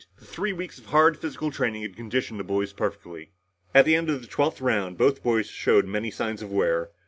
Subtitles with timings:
[0.17, 3.33] The three weeks of hard physical training had conditioned the boys perfectly.
[3.71, 6.89] At the end of the twelfth round, both boys showed many signs of wear.